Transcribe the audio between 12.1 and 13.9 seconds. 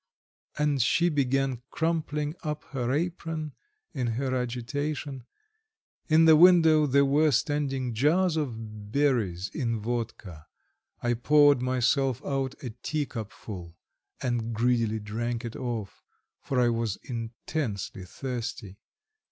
out a teacupful